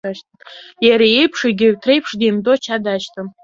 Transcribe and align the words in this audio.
Иара 0.87 1.05
иеиԥш, 1.09 1.39
егьырҭ 1.47 1.83
реиԥш, 1.87 2.11
деимдо 2.19 2.49
ача 2.53 2.77
дашьҭан. 2.83 3.27